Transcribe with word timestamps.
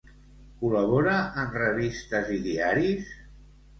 Col·labora 0.61 1.13
en 1.43 1.53
revistes 1.57 2.33
i 2.37 2.41
diaris? 2.49 3.13